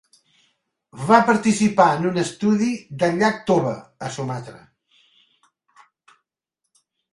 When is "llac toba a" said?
3.21-4.11